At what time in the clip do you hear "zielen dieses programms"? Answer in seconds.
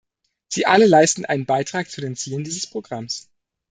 2.15-3.29